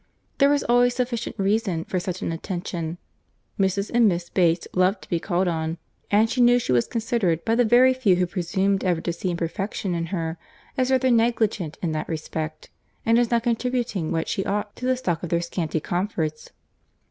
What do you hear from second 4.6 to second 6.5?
loved to be called on, and she